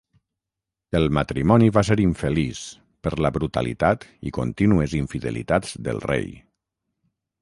El 0.99 1.03
matrimoni 1.17 1.67
va 1.75 1.83
ser 1.89 1.97
infeliç, 2.05 2.61
per 3.07 3.13
la 3.25 3.31
brutalitat 3.37 4.07
i 4.29 4.33
contínues 4.41 4.97
infidelitats 5.03 5.77
del 5.89 6.03
rei. 6.13 6.27